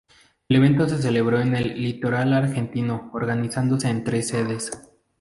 El 0.49 0.55
evento 0.55 0.89
se 0.89 0.99
celebró 0.99 1.39
en 1.41 1.55
el 1.55 1.79
litoral 1.79 2.33
argentino 2.33 3.11
organizándose 3.13 3.87
en 3.87 4.03
tres 4.03 4.29
sedes. 4.29 4.71